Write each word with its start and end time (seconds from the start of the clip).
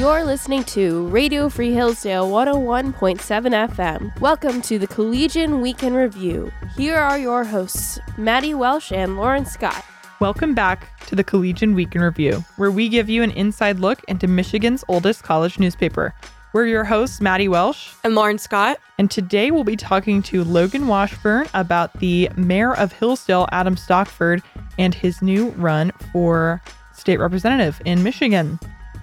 You're 0.00 0.24
listening 0.24 0.64
to 0.64 1.06
Radio 1.08 1.50
Free 1.50 1.74
Hillsdale 1.74 2.26
101.7 2.26 3.20
FM. 3.68 4.18
Welcome 4.18 4.62
to 4.62 4.78
the 4.78 4.86
Collegian 4.86 5.60
Week 5.60 5.82
in 5.82 5.92
Review. 5.92 6.50
Here 6.74 6.96
are 6.96 7.18
your 7.18 7.44
hosts, 7.44 7.98
Maddy 8.16 8.54
Welsh 8.54 8.92
and 8.92 9.18
Lauren 9.18 9.44
Scott. 9.44 9.84
Welcome 10.18 10.54
back 10.54 10.98
to 11.08 11.14
the 11.14 11.22
Collegian 11.22 11.74
Week 11.74 11.94
in 11.94 12.00
Review, 12.00 12.42
where 12.56 12.70
we 12.70 12.88
give 12.88 13.10
you 13.10 13.22
an 13.22 13.30
inside 13.32 13.78
look 13.78 14.02
into 14.08 14.26
Michigan's 14.26 14.82
oldest 14.88 15.22
college 15.22 15.58
newspaper. 15.58 16.14
We're 16.54 16.64
your 16.64 16.84
hosts, 16.84 17.20
Maddy 17.20 17.48
Welsh 17.48 17.92
and 18.02 18.14
Lauren 18.14 18.38
Scott. 18.38 18.78
And 18.96 19.10
today 19.10 19.50
we'll 19.50 19.64
be 19.64 19.76
talking 19.76 20.22
to 20.22 20.44
Logan 20.44 20.86
Washburn 20.86 21.46
about 21.52 21.92
the 22.00 22.30
mayor 22.36 22.74
of 22.74 22.92
Hillsdale, 22.92 23.50
Adam 23.52 23.76
Stockford, 23.76 24.42
and 24.78 24.94
his 24.94 25.20
new 25.20 25.50
run 25.50 25.92
for 26.10 26.62
state 26.94 27.18
representative 27.18 27.82
in 27.84 28.02
Michigan. 28.02 28.58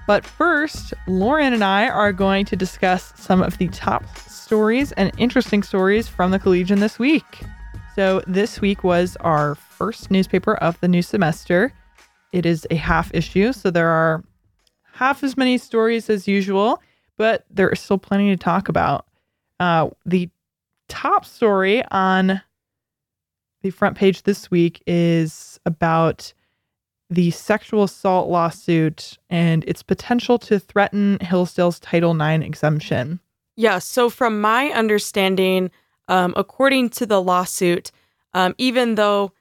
But 0.08 0.26
first, 0.26 0.94
Lauren 1.06 1.54
and 1.54 1.66
I 1.66 1.90
are 1.90 2.14
going 2.14 2.46
to 2.46 2.56
discuss 2.56 3.12
some 3.18 3.44
of 3.44 3.58
the 3.58 3.68
top 3.68 4.08
stories 4.18 4.94
and 4.94 5.12
interesting 5.18 5.62
stories 5.62 6.08
from 6.08 6.32
the 6.32 6.40
Collegian 6.40 6.80
this 6.80 6.98
week. 6.98 7.42
So, 7.94 8.24
this 8.26 8.62
week 8.62 8.86
was 8.86 9.18
our 9.18 9.56
first 9.56 10.10
newspaper 10.10 10.56
of 10.56 10.80
the 10.80 10.88
new 10.88 11.02
semester. 11.02 11.74
It 12.32 12.46
is 12.46 12.66
a 12.72 12.76
half 12.76 13.14
issue, 13.14 13.52
so 13.52 13.70
there 13.70 13.90
are 13.90 14.24
half 14.94 15.24
as 15.24 15.36
many 15.36 15.58
stories 15.58 16.10
as 16.10 16.26
usual, 16.26 16.82
but 17.18 17.46
there 17.50 17.70
is 17.70 17.82
still 17.82 17.98
plenty 17.98 18.30
to 18.30 18.38
talk 18.38 18.70
about. 18.70 19.06
Uh, 19.60 19.90
the 20.06 20.30
top 20.88 21.26
story 21.26 21.84
on 21.92 22.42
the 23.62 23.72
front 23.72 23.98
page 23.98 24.24
this 24.24 24.50
week 24.50 24.82
is 24.88 25.60
about 25.66 26.32
the 27.10 27.32
sexual 27.32 27.84
assault 27.84 28.30
lawsuit 28.30 29.18
and 29.30 29.64
its 29.66 29.82
potential 29.82 30.38
to 30.40 30.60
threaten 30.60 31.18
Hillsdale's 31.22 31.80
Title 31.80 32.20
IX 32.20 32.44
exemption. 32.44 33.20
Yeah. 33.56 33.80
So, 33.80 34.10
from 34.10 34.42
my 34.42 34.68
understanding, 34.68 35.72
um, 36.08 36.34
according 36.36 36.90
to 36.92 37.06
the 37.06 37.22
lawsuit, 37.22 37.92
um, 38.34 38.54
even 38.58 38.96
though 38.96 39.32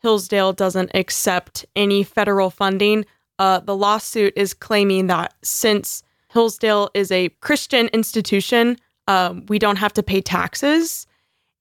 Hillsdale 0.00 0.52
doesn't 0.52 0.90
accept 0.94 1.66
any 1.74 2.02
federal 2.02 2.50
funding, 2.50 3.04
uh, 3.38 3.60
the 3.60 3.76
lawsuit 3.76 4.32
is 4.36 4.54
claiming 4.54 5.08
that 5.08 5.34
since 5.42 6.02
Hillsdale 6.32 6.90
is 6.94 7.10
a 7.10 7.28
Christian 7.40 7.88
institution, 7.88 8.78
um, 9.08 9.44
we 9.48 9.58
don't 9.58 9.76
have 9.76 9.92
to 9.94 10.02
pay 10.02 10.20
taxes. 10.20 11.06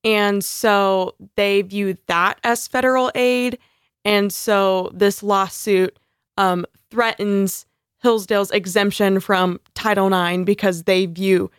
And 0.03 0.43
so 0.43 1.15
they 1.35 1.63
view 1.63 1.97
that 2.07 2.39
as 2.43 2.67
federal 2.67 3.11
aid. 3.15 3.57
And 4.05 4.31
so 4.31 4.91
this 4.93 5.21
lawsuit 5.21 5.97
um, 6.37 6.65
threatens 6.91 7.65
Hillsdale's 8.01 8.51
exemption 8.51 9.19
from 9.19 9.59
Title 9.73 10.13
IX 10.13 10.43
because 10.43 10.83
they 10.83 11.07
view 11.07 11.49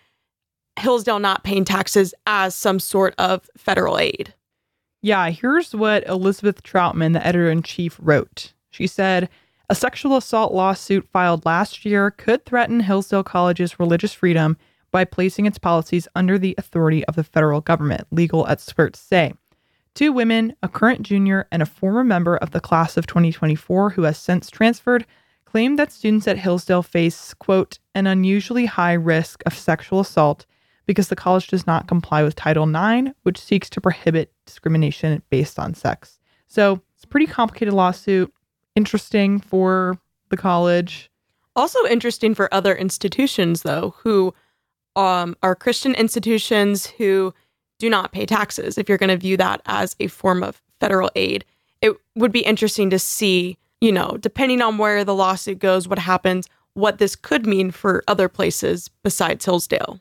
Hillsdale 0.78 1.18
not 1.18 1.42
paying 1.42 1.64
taxes 1.64 2.14
as 2.26 2.54
some 2.54 2.78
sort 2.78 3.14
of 3.18 3.50
federal 3.56 3.98
aid. 3.98 4.32
Yeah, 5.02 5.30
here's 5.30 5.74
what 5.74 6.06
Elizabeth 6.06 6.62
Troutman, 6.62 7.12
the 7.12 7.26
editor 7.26 7.50
in 7.50 7.62
chief, 7.62 7.98
wrote. 8.00 8.52
She 8.70 8.86
said, 8.86 9.28
a 9.68 9.74
sexual 9.74 10.16
assault 10.16 10.52
lawsuit 10.52 11.08
filed 11.12 11.44
last 11.44 11.84
year 11.84 12.12
could 12.12 12.44
threaten 12.44 12.80
Hillsdale 12.80 13.24
College's 13.24 13.80
religious 13.80 14.12
freedom 14.12 14.56
by 14.92 15.04
placing 15.04 15.46
its 15.46 15.58
policies 15.58 16.06
under 16.14 16.38
the 16.38 16.54
authority 16.56 17.04
of 17.06 17.16
the 17.16 17.24
federal 17.24 17.60
government, 17.60 18.06
legal 18.12 18.46
experts 18.46 19.00
say. 19.00 19.34
Two 19.96 20.12
women, 20.12 20.54
a 20.62 20.68
current 20.68 21.00
junior 21.00 21.48
and 21.50 21.62
a 21.62 21.66
former 21.66 22.04
member 22.04 22.36
of 22.36 22.50
the 22.50 22.60
class 22.60 22.98
of 22.98 23.06
2024 23.06 23.88
who 23.88 24.02
has 24.02 24.18
since 24.18 24.50
transferred, 24.50 25.06
claim 25.46 25.76
that 25.76 25.90
students 25.90 26.28
at 26.28 26.36
Hillsdale 26.36 26.82
face, 26.82 27.32
quote, 27.32 27.78
an 27.94 28.06
unusually 28.06 28.66
high 28.66 28.92
risk 28.92 29.42
of 29.46 29.54
sexual 29.54 30.00
assault 30.00 30.44
because 30.84 31.08
the 31.08 31.16
college 31.16 31.46
does 31.46 31.66
not 31.66 31.88
comply 31.88 32.22
with 32.22 32.36
Title 32.36 32.68
IX, 32.68 33.12
which 33.22 33.40
seeks 33.40 33.70
to 33.70 33.80
prohibit 33.80 34.34
discrimination 34.44 35.22
based 35.30 35.58
on 35.58 35.72
sex. 35.72 36.18
So 36.46 36.82
it's 36.94 37.04
a 37.04 37.08
pretty 37.08 37.26
complicated 37.26 37.72
lawsuit, 37.72 38.30
interesting 38.74 39.40
for 39.40 39.98
the 40.28 40.36
college. 40.36 41.10
Also 41.56 41.82
interesting 41.86 42.34
for 42.34 42.52
other 42.52 42.76
institutions, 42.76 43.62
though, 43.62 43.94
who 44.00 44.34
um, 44.94 45.36
are 45.42 45.54
Christian 45.54 45.94
institutions 45.94 46.84
who 46.84 47.32
do 47.78 47.90
not 47.90 48.12
pay 48.12 48.26
taxes, 48.26 48.78
if 48.78 48.88
you're 48.88 48.98
going 48.98 49.10
to 49.10 49.16
view 49.16 49.36
that 49.36 49.60
as 49.66 49.96
a 50.00 50.06
form 50.06 50.42
of 50.42 50.62
federal 50.80 51.10
aid, 51.14 51.44
it 51.80 51.92
would 52.14 52.32
be 52.32 52.40
interesting 52.40 52.90
to 52.90 52.98
see, 52.98 53.58
you 53.80 53.92
know, 53.92 54.16
depending 54.20 54.62
on 54.62 54.78
where 54.78 55.04
the 55.04 55.14
lawsuit 55.14 55.58
goes, 55.58 55.88
what 55.88 55.98
happens, 55.98 56.48
what 56.74 56.98
this 56.98 57.16
could 57.16 57.46
mean 57.46 57.70
for 57.70 58.04
other 58.08 58.28
places 58.28 58.90
besides 59.02 59.44
Hillsdale. 59.44 60.00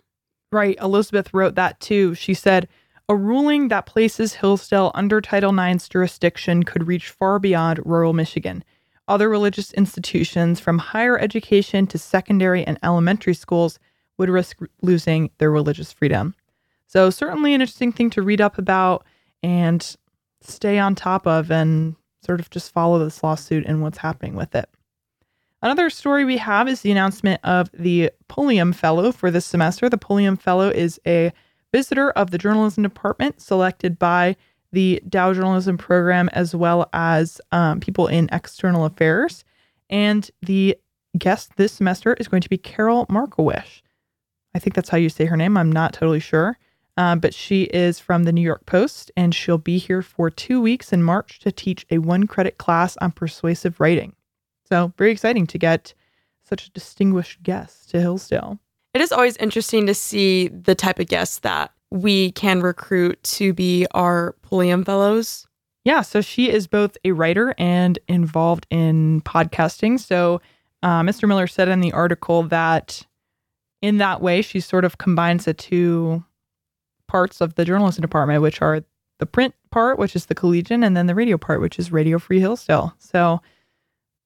Right. 0.51 0.77
Elizabeth 0.81 1.33
wrote 1.33 1.55
that 1.55 1.79
too. 1.79 2.15
She 2.15 2.33
said, 2.33 2.67
a 3.07 3.15
ruling 3.15 3.67
that 3.67 3.85
places 3.85 4.33
Hillsdale 4.33 4.91
under 4.95 5.21
Title 5.21 5.57
IX's 5.57 5.87
jurisdiction 5.87 6.63
could 6.63 6.87
reach 6.87 7.09
far 7.09 7.37
beyond 7.37 7.85
rural 7.85 8.13
Michigan. 8.13 8.63
Other 9.07 9.29
religious 9.29 9.71
institutions, 9.73 10.59
from 10.59 10.79
higher 10.79 11.19
education 11.19 11.85
to 11.87 11.99
secondary 11.99 12.65
and 12.65 12.79
elementary 12.81 13.35
schools, 13.35 13.77
would 14.17 14.29
risk 14.29 14.57
losing 14.81 15.29
their 15.37 15.51
religious 15.51 15.91
freedom. 15.91 16.33
So, 16.95 17.09
certainly 17.09 17.53
an 17.53 17.59
interesting 17.59 17.91
thing 17.91 18.09
to 18.11 18.21
read 18.21 18.39
up 18.39 18.57
about 18.57 19.05
and 19.43 19.97
stay 20.39 20.79
on 20.79 20.95
top 20.95 21.27
of 21.27 21.51
and 21.51 21.97
sort 22.23 22.39
of 22.39 22.49
just 22.49 22.71
follow 22.71 23.03
this 23.03 23.21
lawsuit 23.21 23.65
and 23.65 23.81
what's 23.81 23.97
happening 23.97 24.33
with 24.33 24.55
it. 24.55 24.69
Another 25.61 25.89
story 25.89 26.23
we 26.23 26.37
have 26.37 26.69
is 26.69 26.83
the 26.83 26.91
announcement 26.91 27.41
of 27.43 27.69
the 27.73 28.11
Pulliam 28.29 28.71
Fellow 28.71 29.11
for 29.11 29.29
this 29.29 29.45
semester. 29.45 29.89
The 29.89 29.97
Pulliam 29.97 30.37
Fellow 30.37 30.69
is 30.69 30.97
a 31.05 31.33
visitor 31.73 32.11
of 32.11 32.31
the 32.31 32.37
journalism 32.37 32.83
department 32.83 33.41
selected 33.41 33.99
by 33.99 34.37
the 34.71 35.03
Dow 35.09 35.33
Journalism 35.33 35.77
Program 35.77 36.29
as 36.29 36.55
well 36.55 36.89
as 36.93 37.41
um, 37.51 37.81
people 37.81 38.07
in 38.07 38.29
external 38.31 38.85
affairs. 38.85 39.43
And 39.89 40.31
the 40.41 40.77
guest 41.17 41.57
this 41.57 41.73
semester 41.73 42.13
is 42.13 42.29
going 42.29 42.41
to 42.43 42.49
be 42.49 42.57
Carol 42.57 43.05
Markowicz. 43.07 43.81
I 44.53 44.59
think 44.59 44.75
that's 44.75 44.87
how 44.87 44.97
you 44.97 45.09
say 45.09 45.25
her 45.25 45.35
name. 45.35 45.57
I'm 45.57 45.73
not 45.73 45.91
totally 45.91 46.21
sure. 46.21 46.57
Uh, 46.97 47.15
but 47.15 47.33
she 47.33 47.63
is 47.63 47.99
from 47.99 48.23
the 48.23 48.31
New 48.31 48.41
York 48.41 48.65
Post, 48.65 49.11
and 49.17 49.35
she'll 49.35 49.57
be 49.57 49.77
here 49.77 50.01
for 50.01 50.29
two 50.29 50.61
weeks 50.61 50.93
in 50.93 51.03
March 51.03 51.39
to 51.39 51.51
teach 51.51 51.85
a 51.91 51.97
one 51.97 52.25
credit 52.25 52.57
class 52.57 52.95
on 52.97 53.11
persuasive 53.11 53.79
writing. 53.79 54.13
So, 54.67 54.93
very 54.97 55.11
exciting 55.11 55.45
to 55.47 55.57
get 55.57 55.93
such 56.43 56.67
a 56.67 56.71
distinguished 56.71 57.43
guest 57.43 57.89
to 57.89 57.99
Hillsdale. 57.99 58.59
It 58.93 59.01
is 59.01 59.11
always 59.11 59.35
interesting 59.37 59.85
to 59.87 59.93
see 59.93 60.47
the 60.47 60.75
type 60.75 60.99
of 60.99 61.07
guests 61.07 61.39
that 61.39 61.71
we 61.91 62.31
can 62.31 62.61
recruit 62.61 63.21
to 63.23 63.53
be 63.53 63.85
our 63.91 64.33
Pulliam 64.41 64.85
Fellows. 64.85 65.47
Yeah, 65.83 66.01
so 66.01 66.21
she 66.21 66.49
is 66.49 66.65
both 66.65 66.97
a 67.03 67.11
writer 67.11 67.53
and 67.57 67.99
involved 68.07 68.65
in 68.69 69.21
podcasting. 69.21 69.99
So, 69.99 70.41
uh, 70.81 71.01
Mr. 71.01 71.27
Miller 71.27 71.47
said 71.47 71.67
in 71.67 71.81
the 71.81 71.91
article 71.91 72.43
that 72.43 73.05
in 73.81 73.97
that 73.97 74.21
way, 74.21 74.41
she 74.41 74.59
sort 74.61 74.85
of 74.85 74.97
combines 74.97 75.45
the 75.45 75.53
two 75.53 76.23
parts 77.07 77.41
of 77.41 77.55
the 77.55 77.65
journalism 77.65 78.01
department, 78.01 78.41
which 78.41 78.61
are 78.61 78.83
the 79.19 79.25
print 79.25 79.55
part, 79.71 79.97
which 79.97 80.15
is 80.15 80.25
the 80.25 80.35
Collegian, 80.35 80.83
and 80.83 80.95
then 80.95 81.07
the 81.07 81.15
radio 81.15 81.37
part, 81.37 81.61
which 81.61 81.79
is 81.79 81.91
Radio 81.91 82.19
Free 82.19 82.39
Hillsdale. 82.39 82.93
So 82.99 83.41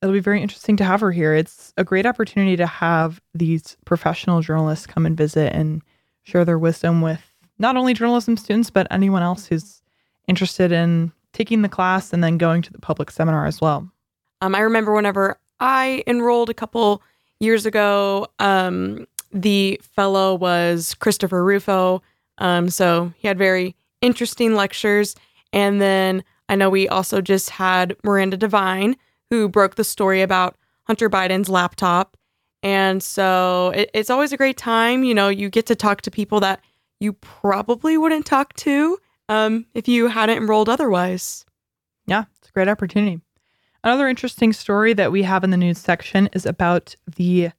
it'll 0.01 0.13
be 0.13 0.19
very 0.19 0.41
interesting 0.41 0.77
to 0.77 0.83
have 0.83 1.01
her 1.01 1.11
here. 1.11 1.33
It's 1.33 1.73
a 1.77 1.83
great 1.83 2.05
opportunity 2.05 2.55
to 2.57 2.65
have 2.65 3.21
these 3.33 3.77
professional 3.85 4.41
journalists 4.41 4.87
come 4.87 5.05
and 5.05 5.17
visit 5.17 5.53
and 5.53 5.81
share 6.23 6.45
their 6.45 6.59
wisdom 6.59 7.01
with 7.01 7.21
not 7.57 7.75
only 7.75 7.93
journalism 7.93 8.37
students, 8.37 8.69
but 8.69 8.87
anyone 8.89 9.21
else 9.21 9.45
who's 9.45 9.81
interested 10.27 10.71
in 10.71 11.11
taking 11.33 11.61
the 11.61 11.69
class 11.69 12.13
and 12.13 12.23
then 12.23 12.37
going 12.37 12.61
to 12.61 12.71
the 12.71 12.79
public 12.79 13.11
seminar 13.11 13.45
as 13.45 13.59
well. 13.61 13.89
Um, 14.41 14.55
I 14.55 14.61
remember 14.61 14.93
whenever 14.93 15.37
I 15.59 16.03
enrolled 16.07 16.49
a 16.49 16.53
couple 16.53 17.01
years 17.39 17.65
ago, 17.65 18.27
um, 18.39 19.05
the 19.31 19.79
fellow 19.83 20.35
was 20.35 20.95
Christopher 20.95 21.43
Rufo. 21.43 22.01
Um, 22.39 22.69
so 22.69 23.13
he 23.17 23.27
had 23.27 23.37
very 23.37 23.75
interesting 24.01 24.55
lectures. 24.55 25.15
And 25.53 25.81
then 25.81 26.23
I 26.47 26.55
know 26.55 26.69
we 26.69 26.87
also 26.87 27.21
just 27.21 27.51
had 27.51 27.95
Miranda 28.03 28.37
Devine, 28.37 28.95
who 29.29 29.47
broke 29.47 29.75
the 29.75 29.83
story 29.83 30.21
about 30.21 30.57
Hunter 30.85 31.09
Biden's 31.09 31.49
laptop. 31.49 32.17
And 32.63 33.01
so 33.03 33.71
it, 33.75 33.91
it's 33.93 34.09
always 34.09 34.33
a 34.33 34.37
great 34.37 34.57
time. 34.57 35.03
You 35.03 35.13
know, 35.13 35.29
you 35.29 35.49
get 35.49 35.67
to 35.67 35.75
talk 35.75 36.01
to 36.01 36.11
people 36.11 36.39
that 36.39 36.61
you 36.99 37.13
probably 37.13 37.97
wouldn't 37.97 38.25
talk 38.25 38.53
to 38.55 38.97
um, 39.29 39.65
if 39.73 39.87
you 39.87 40.07
hadn't 40.07 40.37
enrolled 40.37 40.67
otherwise. 40.67 41.45
Yeah, 42.07 42.25
it's 42.39 42.49
a 42.49 42.51
great 42.51 42.67
opportunity. 42.67 43.21
Another 43.83 44.09
interesting 44.09 44.51
story 44.51 44.93
that 44.93 45.11
we 45.11 45.23
have 45.23 45.43
in 45.43 45.51
the 45.51 45.57
news 45.57 45.77
section 45.77 46.27
is 46.33 46.45
about 46.45 46.95
the 47.15 47.51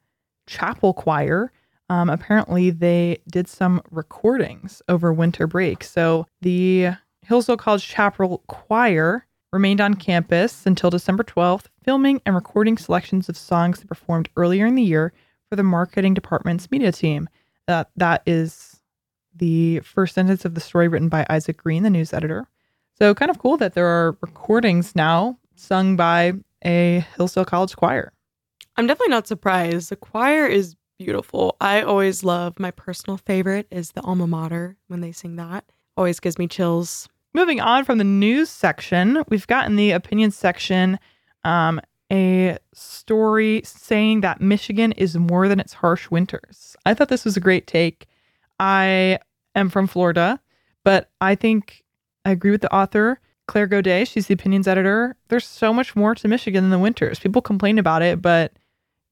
chapel 0.47 0.93
choir 0.93 1.53
um, 1.91 2.09
apparently 2.09 2.71
they 2.71 3.19
did 3.31 3.49
some 3.49 3.83
recordings 3.91 4.81
over 4.89 5.13
winter 5.13 5.49
break. 5.49 5.83
So 5.83 6.27
the 6.41 6.91
Hillsdale 7.23 7.57
College 7.57 7.87
Chapel 7.87 8.45
Choir 8.47 9.27
remained 9.53 9.81
on 9.81 9.95
campus 9.95 10.67
until 10.67 10.91
December 10.91 11.25
12th, 11.25 11.65
filming 11.83 12.23
and 12.25 12.37
recording 12.37 12.79
selections 12.79 13.29
of 13.29 13.37
songs 13.37 13.81
they 13.81 13.87
performed 13.87 14.29
earlier 14.37 14.67
in 14.67 14.77
the 14.77 14.83
year 14.83 15.13
for 15.49 15.57
the 15.57 15.65
marketing 15.65 16.15
department's 16.15 16.71
media 16.71 16.93
team. 16.93 17.29
That 17.67 17.91
that 17.97 18.23
is 18.25 18.81
the 19.35 19.81
first 19.81 20.15
sentence 20.15 20.45
of 20.45 20.55
the 20.55 20.61
story 20.61 20.87
written 20.87 21.09
by 21.09 21.27
Isaac 21.29 21.57
Green, 21.57 21.83
the 21.83 21.91
news 21.91 22.13
editor. 22.13 22.47
So 23.01 23.15
kind 23.15 23.33
of 23.33 23.41
cool 23.41 23.57
that 23.57 23.75
there 23.75 23.87
are 23.87 24.17
recordings 24.21 24.95
now 24.95 25.39
sung 25.57 25.97
by 25.97 26.35
a 26.65 27.05
Hillsdale 27.17 27.45
College 27.45 27.75
choir. 27.75 28.13
I'm 28.77 28.87
definitely 28.87 29.11
not 29.11 29.27
surprised. 29.27 29.91
The 29.91 29.97
choir 29.97 30.47
is 30.47 30.77
beautiful. 31.05 31.57
I 31.63 31.81
always 31.81 32.23
love 32.23 32.61
my 32.61 32.71
personal 32.71 33.17
favorite 33.17 33.67
is 33.71 33.93
the 33.93 34.03
alma 34.03 34.27
mater 34.27 34.77
when 34.89 35.01
they 35.01 35.13
sing 35.13 35.37
that. 35.37 35.65
Always 35.97 36.21
gives 36.21 36.39
me 36.39 36.47
chills. 36.47 37.09
Moving 37.33 37.59
on 37.59 37.87
from 37.87 37.97
the 37.97 38.05
news 38.05 38.51
section, 38.51 39.25
we've 39.31 39.47
got 39.47 39.65
in 39.65 39.77
the 39.77 39.93
opinion 39.93 40.31
section 40.31 40.99
um, 41.43 41.81
a 42.13 42.59
story 42.75 43.63
saying 43.65 44.21
that 44.21 44.43
Michigan 44.43 44.93
is 44.93 45.17
more 45.17 45.49
than 45.49 45.59
its 45.59 45.73
harsh 45.73 46.11
winters. 46.11 46.77
I 46.85 46.93
thought 46.93 47.09
this 47.09 47.25
was 47.25 47.37
a 47.37 47.41
great 47.41 47.67
take. 47.67 48.07
I 48.59 49.21
am 49.55 49.71
from 49.71 49.87
Florida, 49.87 50.39
but 50.85 51.11
I 51.23 51.35
think 51.35 51.83
I 52.27 52.33
agree 52.33 52.51
with 52.51 52.61
the 52.61 52.75
author, 52.75 53.21
Claire 53.49 53.69
Godet. 53.69 54.07
She's 54.07 54.27
the 54.27 54.35
opinions 54.35 54.69
editor. 54.69 55.17
There's 55.29 55.47
so 55.47 55.73
much 55.73 55.97
more 55.97 56.15
to 56.15 56.29
Michigan 56.29 56.65
than 56.65 56.71
the 56.71 56.79
winters. 56.79 57.19
People 57.19 57.41
complain 57.41 57.79
about 57.79 58.03
it, 58.03 58.21
but 58.21 58.53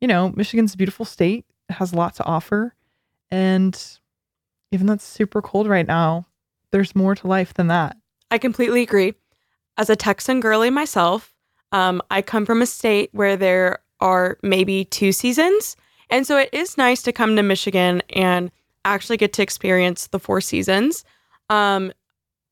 you 0.03 0.07
know, 0.07 0.35
Michigan's 0.37 0.75
a 0.75 0.77
beautiful 0.77 1.07
state. 1.07 1.47
Has 1.69 1.93
a 1.93 1.97
lot 1.97 2.15
to 2.17 2.25
offer. 2.25 2.75
And 3.31 3.81
even 4.73 4.87
though 4.87 4.95
it's 4.95 5.05
super 5.05 5.43
cold 5.43 5.69
right 5.69 5.87
now, 5.87 6.27
there's 6.71 6.97
more 6.97 7.15
to 7.15 7.27
life 7.27 7.55
than 7.55 7.69
that. 7.69 7.97
I 8.31 8.39
completely 8.39 8.83
agree. 8.83 9.15
As 9.77 9.91
a 9.91 9.97
Texan 9.97 10.41
girly 10.41 10.71
myself, 10.71 11.33
um, 11.73 12.03
I 12.11 12.23
come 12.23 12.47
from 12.47 12.63
a 12.63 12.67
state 12.67 13.11
where 13.13 13.37
there 13.37 13.79
are 14.01 14.39
maybe 14.43 14.85
two 14.85 15.13
seasons. 15.13 15.77
And 16.11 16.27
so 16.27 16.39
it 16.39 16.49
is 16.53 16.79
nice 16.79 17.03
to 17.03 17.13
come 17.13 17.37
to 17.37 17.43
Michigan 17.43 18.03
and 18.15 18.51
actually 18.85 19.17
get 19.17 19.33
to 19.35 19.43
experience 19.43 20.07
the 20.07 20.19
four 20.19 20.41
seasons. 20.41 21.05
Um, 21.51 21.93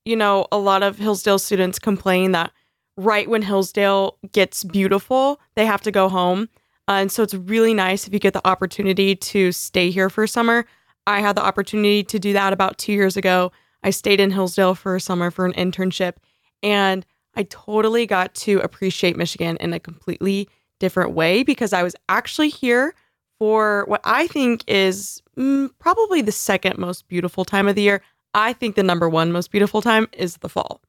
you 0.04 0.16
know, 0.16 0.46
a 0.52 0.58
lot 0.58 0.82
of 0.82 0.98
Hillsdale 0.98 1.38
students 1.38 1.78
complain 1.78 2.32
that 2.32 2.52
right 2.96 3.28
when 3.28 3.42
Hillsdale 3.42 4.18
gets 4.32 4.64
beautiful, 4.64 5.40
they 5.54 5.66
have 5.66 5.82
to 5.82 5.90
go 5.90 6.08
home. 6.08 6.48
Uh, 6.88 6.92
and 6.92 7.12
so 7.12 7.22
it's 7.22 7.34
really 7.34 7.74
nice 7.74 8.06
if 8.06 8.12
you 8.12 8.18
get 8.18 8.32
the 8.32 8.46
opportunity 8.46 9.16
to 9.16 9.52
stay 9.52 9.90
here 9.90 10.08
for 10.08 10.26
summer. 10.26 10.66
I 11.06 11.20
had 11.20 11.36
the 11.36 11.44
opportunity 11.44 12.02
to 12.04 12.18
do 12.18 12.32
that 12.32 12.52
about 12.52 12.78
two 12.78 12.92
years 12.92 13.16
ago. 13.16 13.52
I 13.82 13.90
stayed 13.90 14.20
in 14.20 14.30
Hillsdale 14.30 14.74
for 14.74 14.96
a 14.96 15.00
summer 15.00 15.30
for 15.30 15.46
an 15.46 15.52
internship, 15.52 16.14
and 16.62 17.04
I 17.34 17.44
totally 17.44 18.06
got 18.06 18.34
to 18.36 18.58
appreciate 18.60 19.16
Michigan 19.16 19.56
in 19.60 19.72
a 19.72 19.80
completely 19.80 20.48
different 20.80 21.12
way 21.12 21.42
because 21.42 21.72
I 21.72 21.82
was 21.82 21.94
actually 22.08 22.48
here 22.48 22.94
for 23.38 23.84
what 23.86 24.00
I 24.04 24.26
think 24.26 24.64
is 24.66 25.22
mm, 25.36 25.70
probably 25.78 26.22
the 26.22 26.32
second 26.32 26.78
most 26.78 27.06
beautiful 27.08 27.44
time 27.44 27.68
of 27.68 27.74
the 27.74 27.82
year. 27.82 28.02
I 28.34 28.52
think 28.52 28.74
the 28.76 28.82
number 28.82 29.08
one 29.08 29.32
most 29.32 29.50
beautiful 29.50 29.82
time 29.82 30.08
is 30.12 30.38
the 30.38 30.48
fall. 30.48 30.80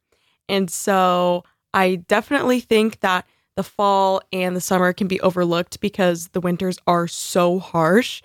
And 0.49 0.69
so 0.71 1.43
I 1.73 1.95
definitely 2.07 2.59
think 2.61 3.01
that 3.01 3.25
the 3.57 3.63
fall 3.63 4.21
and 4.31 4.55
the 4.55 4.61
summer 4.61 4.93
can 4.93 5.07
be 5.07 5.19
overlooked 5.21 5.81
because 5.81 6.29
the 6.29 6.39
winters 6.39 6.77
are 6.87 7.07
so 7.07 7.59
harsh 7.59 8.21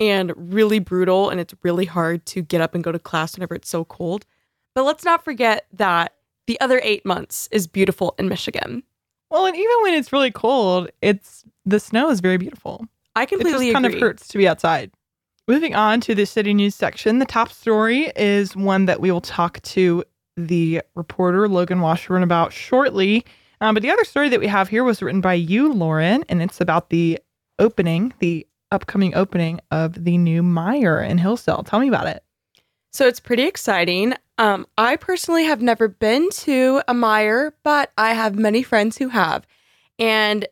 and 0.00 0.32
really 0.36 0.78
brutal 0.78 1.28
and 1.28 1.40
it's 1.40 1.52
really 1.62 1.84
hard 1.84 2.24
to 2.26 2.40
get 2.40 2.60
up 2.60 2.74
and 2.76 2.84
go 2.84 2.92
to 2.92 2.98
class 2.98 3.36
whenever 3.36 3.56
it's 3.56 3.68
so 3.68 3.84
cold. 3.84 4.24
But 4.76 4.84
let's 4.84 5.04
not 5.04 5.24
forget 5.24 5.66
that 5.72 6.14
the 6.46 6.58
other 6.60 6.80
8 6.82 7.04
months 7.04 7.48
is 7.50 7.66
beautiful 7.66 8.14
in 8.18 8.28
Michigan. 8.28 8.84
Well, 9.30 9.46
and 9.46 9.56
even 9.56 9.76
when 9.82 9.94
it's 9.94 10.12
really 10.12 10.30
cold, 10.30 10.88
it's 11.02 11.44
the 11.66 11.80
snow 11.80 12.08
is 12.08 12.20
very 12.20 12.38
beautiful. 12.38 12.86
I 13.16 13.26
completely 13.26 13.70
it 13.70 13.72
just 13.72 13.74
kind 13.74 13.84
agree. 13.84 13.98
of 13.98 14.02
hurts 14.02 14.28
to 14.28 14.38
be 14.38 14.46
outside. 14.46 14.92
Moving 15.48 15.74
on 15.74 16.00
to 16.02 16.14
the 16.14 16.24
city 16.24 16.54
news 16.54 16.76
section, 16.76 17.18
the 17.18 17.26
top 17.26 17.50
story 17.50 18.12
is 18.14 18.54
one 18.54 18.84
that 18.84 19.00
we 19.00 19.10
will 19.10 19.20
talk 19.20 19.60
to 19.62 20.04
the 20.36 20.82
reporter 20.94 21.48
Logan 21.48 21.80
Washburn 21.80 22.22
about 22.22 22.52
shortly. 22.52 23.24
Um, 23.60 23.74
but 23.74 23.82
the 23.82 23.90
other 23.90 24.04
story 24.04 24.28
that 24.28 24.40
we 24.40 24.46
have 24.46 24.68
here 24.68 24.84
was 24.84 25.02
written 25.02 25.20
by 25.20 25.34
you, 25.34 25.72
Lauren, 25.72 26.24
and 26.28 26.42
it's 26.42 26.60
about 26.60 26.90
the 26.90 27.18
opening, 27.58 28.14
the 28.20 28.46
upcoming 28.70 29.14
opening 29.14 29.60
of 29.70 30.04
the 30.04 30.18
new 30.18 30.42
Meijer 30.42 31.08
in 31.08 31.18
Hillsdale. 31.18 31.64
Tell 31.64 31.80
me 31.80 31.88
about 31.88 32.06
it. 32.06 32.22
So 32.92 33.06
it's 33.06 33.20
pretty 33.20 33.44
exciting. 33.44 34.14
Um, 34.38 34.66
I 34.78 34.96
personally 34.96 35.44
have 35.44 35.60
never 35.60 35.88
been 35.88 36.30
to 36.30 36.82
a 36.88 36.94
Meijer, 36.94 37.52
but 37.64 37.92
I 37.98 38.14
have 38.14 38.36
many 38.36 38.62
friends 38.62 38.96
who 38.96 39.08
have. 39.08 39.46
And 39.98 40.46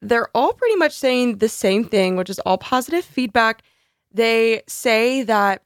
they're 0.00 0.28
all 0.34 0.52
pretty 0.52 0.76
much 0.76 0.92
saying 0.92 1.38
the 1.38 1.48
same 1.48 1.84
thing, 1.84 2.16
which 2.16 2.30
is 2.30 2.38
all 2.40 2.58
positive 2.58 3.04
feedback. 3.04 3.62
They 4.12 4.62
say 4.68 5.22
that, 5.24 5.62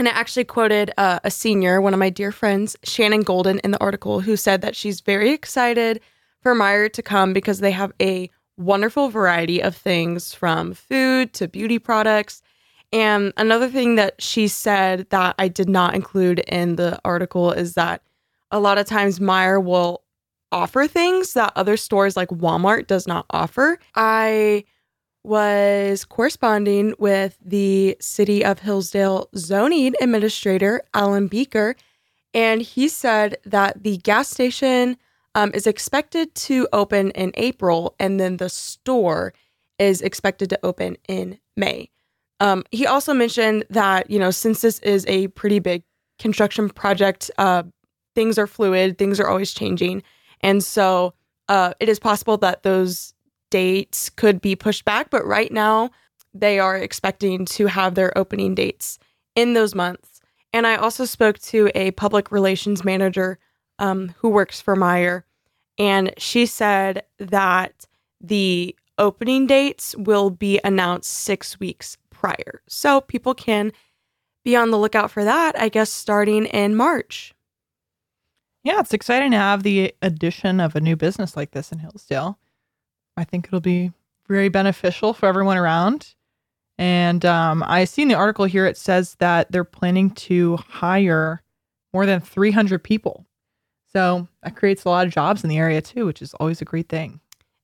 and 0.00 0.08
I 0.08 0.12
actually 0.12 0.44
quoted 0.44 0.92
uh, 0.96 1.20
a 1.24 1.30
senior, 1.30 1.80
one 1.80 1.92
of 1.92 2.00
my 2.00 2.08
dear 2.08 2.32
friends, 2.32 2.74
Shannon 2.82 3.20
Golden, 3.20 3.58
in 3.58 3.70
the 3.70 3.80
article, 3.80 4.20
who 4.20 4.34
said 4.34 4.62
that 4.62 4.74
she's 4.74 5.02
very 5.02 5.30
excited 5.30 6.00
for 6.40 6.54
Meijer 6.54 6.90
to 6.94 7.02
come 7.02 7.34
because 7.34 7.60
they 7.60 7.70
have 7.70 7.92
a 8.00 8.30
wonderful 8.56 9.10
variety 9.10 9.62
of 9.62 9.76
things 9.76 10.32
from 10.32 10.72
food 10.72 11.34
to 11.34 11.48
beauty 11.48 11.78
products. 11.78 12.40
And 12.94 13.34
another 13.36 13.68
thing 13.68 13.96
that 13.96 14.20
she 14.22 14.48
said 14.48 15.06
that 15.10 15.34
I 15.38 15.48
did 15.48 15.68
not 15.68 15.94
include 15.94 16.38
in 16.40 16.76
the 16.76 16.98
article 17.04 17.52
is 17.52 17.74
that 17.74 18.02
a 18.50 18.58
lot 18.58 18.78
of 18.78 18.86
times 18.86 19.18
Meijer 19.18 19.62
will 19.62 20.02
offer 20.50 20.86
things 20.86 21.34
that 21.34 21.52
other 21.56 21.76
stores 21.76 22.16
like 22.16 22.30
Walmart 22.30 22.86
does 22.86 23.06
not 23.06 23.26
offer. 23.28 23.78
I 23.94 24.64
was 25.22 26.04
corresponding 26.04 26.94
with 26.98 27.36
the 27.44 27.96
City 28.00 28.44
of 28.44 28.60
Hillsdale 28.60 29.28
zoning 29.36 29.94
administrator, 30.00 30.82
Alan 30.94 31.26
Beaker, 31.26 31.76
and 32.32 32.62
he 32.62 32.88
said 32.88 33.36
that 33.44 33.82
the 33.82 33.98
gas 33.98 34.28
station 34.28 34.96
um, 35.34 35.50
is 35.54 35.66
expected 35.66 36.34
to 36.34 36.68
open 36.72 37.10
in 37.10 37.32
April, 37.34 37.94
and 37.98 38.18
then 38.18 38.38
the 38.38 38.48
store 38.48 39.32
is 39.78 40.00
expected 40.00 40.50
to 40.50 40.58
open 40.62 40.96
in 41.08 41.38
May. 41.56 41.90
Um, 42.40 42.64
he 42.70 42.86
also 42.86 43.12
mentioned 43.12 43.64
that, 43.70 44.10
you 44.10 44.18
know, 44.18 44.30
since 44.30 44.62
this 44.62 44.78
is 44.80 45.04
a 45.06 45.28
pretty 45.28 45.58
big 45.58 45.82
construction 46.18 46.68
project, 46.68 47.30
uh, 47.38 47.62
things 48.14 48.38
are 48.38 48.46
fluid, 48.46 48.98
things 48.98 49.20
are 49.20 49.28
always 49.28 49.52
changing. 49.52 50.02
And 50.40 50.64
so 50.64 51.14
uh, 51.48 51.74
it 51.80 51.88
is 51.88 51.98
possible 51.98 52.36
that 52.38 52.62
those 52.62 53.12
dates 53.50 54.10
could 54.10 54.40
be 54.40 54.56
pushed 54.56 54.84
back, 54.84 55.10
but 55.10 55.26
right 55.26 55.52
now 55.52 55.90
they 56.32 56.58
are 56.58 56.76
expecting 56.76 57.44
to 57.44 57.66
have 57.66 57.94
their 57.94 58.16
opening 58.16 58.54
dates 58.54 58.98
in 59.34 59.54
those 59.54 59.74
months. 59.74 60.20
And 60.52 60.66
I 60.66 60.76
also 60.76 61.04
spoke 61.04 61.38
to 61.40 61.70
a 61.74 61.92
public 61.92 62.30
relations 62.30 62.84
manager 62.84 63.38
um, 63.78 64.14
who 64.18 64.28
works 64.28 64.60
for 64.60 64.76
Meijer, 64.76 65.22
and 65.78 66.12
she 66.18 66.46
said 66.46 67.02
that 67.18 67.86
the 68.20 68.76
opening 68.98 69.46
dates 69.46 69.96
will 69.96 70.30
be 70.30 70.60
announced 70.62 71.10
six 71.10 71.58
weeks 71.58 71.96
prior. 72.10 72.62
So 72.68 73.00
people 73.00 73.34
can 73.34 73.72
be 74.44 74.56
on 74.56 74.70
the 74.70 74.78
lookout 74.78 75.10
for 75.10 75.24
that, 75.24 75.58
I 75.58 75.68
guess, 75.68 75.90
starting 75.90 76.46
in 76.46 76.76
March. 76.76 77.34
Yeah, 78.62 78.80
it's 78.80 78.92
exciting 78.92 79.30
to 79.30 79.38
have 79.38 79.62
the 79.62 79.94
addition 80.02 80.60
of 80.60 80.76
a 80.76 80.80
new 80.80 80.96
business 80.96 81.36
like 81.36 81.52
this 81.52 81.72
in 81.72 81.78
Hillsdale. 81.78 82.38
I 83.20 83.24
think 83.24 83.46
it'll 83.46 83.60
be 83.60 83.92
very 84.28 84.48
beneficial 84.48 85.12
for 85.12 85.26
everyone 85.26 85.58
around. 85.58 86.14
And 86.78 87.22
um, 87.26 87.62
I 87.66 87.84
see 87.84 88.00
in 88.00 88.08
the 88.08 88.14
article 88.14 88.46
here 88.46 88.64
it 88.64 88.78
says 88.78 89.16
that 89.16 89.52
they're 89.52 89.62
planning 89.62 90.10
to 90.12 90.56
hire 90.56 91.42
more 91.92 92.06
than 92.06 92.20
300 92.20 92.82
people. 92.82 93.26
So 93.92 94.26
that 94.42 94.56
creates 94.56 94.84
a 94.84 94.88
lot 94.88 95.06
of 95.06 95.12
jobs 95.12 95.44
in 95.44 95.50
the 95.50 95.58
area 95.58 95.82
too, 95.82 96.06
which 96.06 96.22
is 96.22 96.32
always 96.34 96.62
a 96.62 96.64
great 96.64 96.88
thing. 96.88 97.20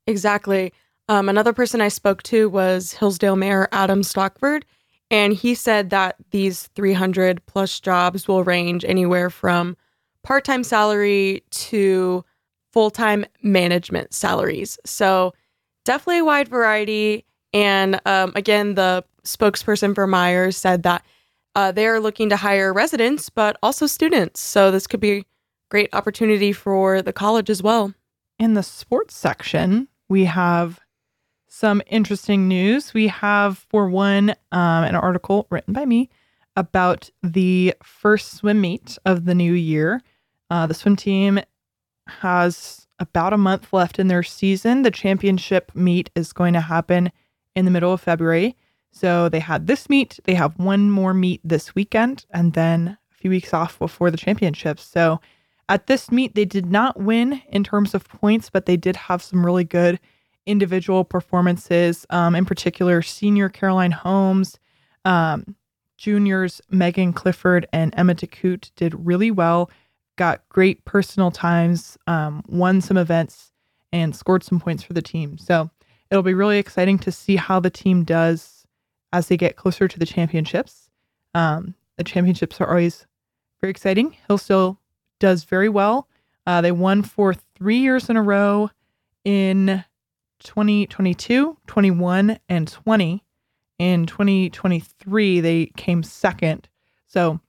Exactly. 0.07 0.75
Um, 1.09 1.31
another 1.31 1.55
person 1.55 1.81
I 1.81 1.89
spoke 1.89 2.23
to 2.25 2.51
was 2.51 2.93
Hillsdale 2.93 3.37
Mayor 3.37 3.69
Adam 3.73 4.03
Stockford, 4.03 4.67
and 5.11 5.33
he 5.33 5.55
said 5.55 5.89
that 5.91 6.17
these 6.33 6.67
300 6.75 7.47
plus 7.47 7.81
jobs 7.81 8.29
will 8.29 8.45
range 8.45 8.85
anywhere 8.85 9.31
from 9.31 9.77
part 10.23 10.45
time 10.45 10.65
salary 10.65 11.45
to 11.51 12.25
full 12.73 12.91
time 12.91 13.25
management 13.43 14.13
salaries. 14.13 14.79
So 14.85 15.33
definitely 15.87 16.19
a 16.19 16.25
wide 16.25 16.49
variety. 16.49 17.25
And 17.53 18.01
um, 18.05 18.33
again, 18.35 18.75
the 18.75 19.05
spokesperson 19.25 19.95
for 19.95 20.07
Meijer's 20.07 20.57
said 20.57 20.83
that 20.83 21.05
uh, 21.55 21.73
they 21.73 21.87
are 21.87 22.01
looking 22.01 22.29
to 22.29 22.37
hire 22.37 22.73
residents, 22.73 23.31
but 23.31 23.57
also 23.63 23.87
students. 23.87 24.41
So 24.41 24.71
this 24.71 24.87
could 24.87 25.01
be 25.01 25.13
a 25.13 25.25
great 25.71 25.89
opportunity 25.95 26.53
for 26.53 27.01
the 27.01 27.13
college 27.13 27.49
as 27.49 27.63
well. 27.63 27.95
In 28.39 28.53
the 28.53 28.63
sports 28.63 29.17
section, 29.17 29.89
we 30.09 30.27
have 30.27 30.79
some 31.49 31.81
interesting 31.87 32.47
news. 32.47 32.93
We 32.93 33.09
have, 33.09 33.59
for 33.71 33.89
one, 33.89 34.31
um, 34.53 34.85
an 34.85 34.95
article 34.95 35.47
written 35.49 35.73
by 35.73 35.87
me 35.87 36.11
about 36.55 37.11
the 37.23 37.75
first 37.83 38.33
swim 38.35 38.61
meet 38.61 38.99
of 39.07 39.25
the 39.25 39.35
new 39.35 39.55
year. 39.55 40.03
Uh, 40.51 40.67
the 40.67 40.75
swim 40.75 40.97
team 40.97 41.41
has 42.07 42.86
about 42.99 43.33
a 43.33 43.39
month 43.39 43.73
left 43.73 43.99
in 43.99 44.09
their 44.09 44.23
season. 44.23 44.83
The 44.83 44.91
championship 44.91 45.73
meet 45.75 46.11
is 46.15 46.33
going 46.33 46.55
to 46.55 46.61
happen 46.61 47.13
in 47.55 47.65
the 47.65 47.71
middle 47.71 47.93
of 47.93 48.01
February. 48.01 48.57
So 48.91 49.29
they 49.29 49.41
had 49.41 49.67
this 49.67 49.91
meet, 49.91 50.19
they 50.25 50.35
have 50.35 50.59
one 50.59 50.91
more 50.91 51.13
meet 51.13 51.41
this 51.45 51.75
weekend, 51.75 52.25
and 52.31 52.55
then 52.55 52.97
a 53.13 53.15
few 53.15 53.31
weeks 53.31 53.53
off 53.53 53.79
before 53.79 54.11
the 54.11 54.17
championships. 54.17 54.83
So 54.85 55.21
at 55.69 55.87
this 55.87 56.11
meet, 56.11 56.35
they 56.35 56.47
did 56.47 56.67
not 56.67 56.99
win 56.99 57.43
in 57.49 57.63
terms 57.63 57.95
of 57.95 58.09
points, 58.09 58.49
but 58.49 58.67
they 58.67 58.77
did 58.77 58.97
have 58.97 59.23
some 59.23 59.45
really 59.45 59.65
good 59.65 60.01
individual 60.47 61.05
performances. 61.05 62.07
Um, 62.09 62.35
in 62.35 62.47
particular, 62.47 63.03
senior 63.03 63.49
Caroline 63.49 63.91
Holmes, 63.91 64.59
um, 65.05 65.57
juniors 65.99 66.61
Megan 66.71 67.13
Clifford 67.13 67.67
and 67.73 67.93
Emma 67.97 68.15
Takut 68.15 68.71
did 68.77 68.95
really 69.07 69.31
well, 69.31 69.71
got 70.17 70.49
great 70.49 70.85
personal 70.85 71.31
times, 71.31 71.97
um, 72.07 72.43
won 72.49 72.81
some 72.81 72.97
events, 72.97 73.53
and 73.93 74.15
scored 74.15 74.43
some 74.43 74.61
points 74.61 74.83
for 74.83 74.93
the 74.93 75.03
team. 75.03 75.39
So 75.39 75.71
it'll 76.11 76.23
be 76.23 76.35
really 76.35 76.59
exciting 76.59 76.99
to 77.01 77.13
see 77.13 77.37
how 77.37 77.61
the 77.61 77.71
team 77.71 78.05
does 78.05 78.67
as 79.13 79.29
they 79.29 79.37
get 79.37 79.57
closer 79.57 79.89
to 79.89 79.99
the 79.99 80.07
championships. 80.07 80.91
Um, 81.35 81.75
the 81.97 82.05
championships 82.05 82.61
are 82.61 82.69
always 82.69 83.07
very 83.61 83.71
exciting. 83.71 84.17
Hillsdale 84.27 84.81
does 85.19 85.45
very 85.45 85.69
well. 85.69 86.09
Uh, 86.47 86.61
they 86.61 86.73
won 86.73 87.03
for 87.03 87.35
three 87.35 87.79
years 87.79 88.09
in 88.09 88.17
a 88.17 88.23
row 88.23 88.71
in 89.25 89.85
2022, 90.41 91.57
21, 91.67 92.39
and 92.49 92.69
20. 92.69 93.23
In 93.79 94.07
2023, 94.07 95.41
they 95.41 95.67
came 95.77 96.03
second. 96.03 96.69
So 97.07 97.41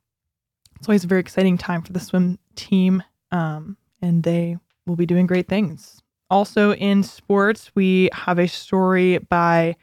it's 0.77 0.87
always 0.87 1.03
a 1.03 1.07
very 1.07 1.21
exciting 1.21 1.57
time 1.57 1.81
for 1.81 1.91
the 1.91 1.99
swim 1.99 2.37
team, 2.55 3.03
um, 3.31 3.77
and 4.01 4.23
they 4.23 4.57
will 4.85 4.95
be 4.95 5.05
doing 5.05 5.25
great 5.25 5.47
things. 5.47 6.01
Also 6.29 6.73
in 6.73 7.03
sports, 7.03 7.71
we 7.73 8.09
have 8.13 8.37
a 8.37 8.47
story 8.47 9.17
by 9.17 9.75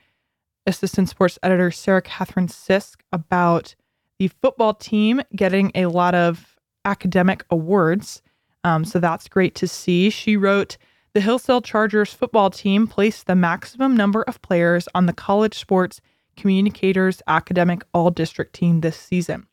assistant 0.66 1.08
sports 1.08 1.38
editor 1.42 1.70
Sarah 1.70 2.02
Catherine 2.02 2.48
Sisk 2.48 3.00
about 3.12 3.74
the 4.18 4.28
football 4.28 4.74
team 4.74 5.20
getting 5.34 5.72
a 5.74 5.86
lot 5.86 6.14
of 6.14 6.56
academic 6.84 7.44
awards. 7.50 8.22
Um, 8.62 8.84
so 8.84 8.98
that's 8.98 9.28
great 9.28 9.54
to 9.56 9.68
see. 9.68 10.10
She 10.10 10.36
wrote, 10.36 10.76
the 11.12 11.20
Hillsdale 11.20 11.60
Chargers 11.60 12.12
football 12.12 12.50
team 12.50 12.86
placed 12.86 13.26
the 13.26 13.36
maximum 13.36 13.96
number 13.96 14.22
of 14.22 14.42
players 14.42 14.88
on 14.94 15.06
the 15.06 15.12
college 15.12 15.58
sports 15.58 16.00
communicators 16.36 17.22
academic 17.26 17.82
all 17.92 18.10
district 18.10 18.54
team 18.54 18.80
this 18.80 18.96
season. 18.96 19.46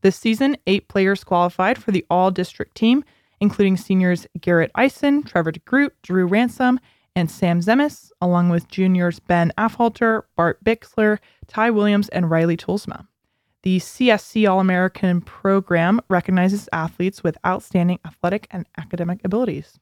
This 0.00 0.16
season, 0.16 0.56
eight 0.66 0.88
players 0.88 1.24
qualified 1.24 1.82
for 1.82 1.90
the 1.90 2.06
all 2.08 2.30
district 2.30 2.76
team, 2.76 3.04
including 3.40 3.76
seniors 3.76 4.26
Garrett 4.40 4.70
Eisen, 4.74 5.22
Trevor 5.22 5.52
DeGroot, 5.52 5.90
Drew 6.02 6.26
Ransom, 6.26 6.78
and 7.16 7.28
Sam 7.28 7.60
Zemis, 7.60 8.12
along 8.20 8.50
with 8.50 8.68
juniors 8.68 9.18
Ben 9.18 9.52
Afhalter, 9.58 10.22
Bart 10.36 10.62
Bixler, 10.62 11.18
Ty 11.48 11.70
Williams, 11.70 12.08
and 12.10 12.30
Riley 12.30 12.56
Toolsma. 12.56 13.08
The 13.62 13.80
CSC 13.80 14.48
All 14.48 14.60
American 14.60 15.20
program 15.20 16.00
recognizes 16.08 16.68
athletes 16.72 17.24
with 17.24 17.36
outstanding 17.44 17.98
athletic 18.06 18.46
and 18.52 18.66
academic 18.78 19.20
abilities. 19.24 19.80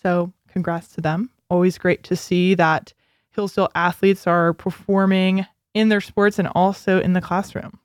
So, 0.00 0.32
congrats 0.48 0.88
to 0.94 1.00
them. 1.00 1.30
Always 1.48 1.76
great 1.76 2.04
to 2.04 2.14
see 2.14 2.54
that 2.54 2.94
Hillsdale 3.32 3.70
athletes 3.74 4.28
are 4.28 4.52
performing 4.52 5.46
in 5.74 5.88
their 5.88 6.00
sports 6.00 6.38
and 6.38 6.48
also 6.54 7.00
in 7.00 7.14
the 7.14 7.20
classroom. 7.20 7.79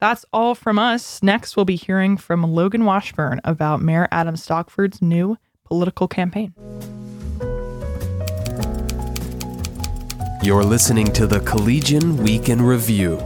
That's 0.00 0.24
all 0.32 0.54
from 0.54 0.78
us. 0.78 1.22
Next, 1.24 1.56
we'll 1.56 1.64
be 1.64 1.74
hearing 1.74 2.16
from 2.16 2.44
Logan 2.44 2.84
Washburn 2.84 3.40
about 3.42 3.82
Mayor 3.82 4.06
Adam 4.12 4.36
Stockford's 4.36 5.02
new 5.02 5.36
political 5.64 6.06
campaign. 6.06 6.54
You're 10.40 10.62
listening 10.62 11.12
to 11.14 11.26
the 11.26 11.40
Collegian 11.40 12.16
Week 12.18 12.48
in 12.48 12.62
Review. 12.62 13.16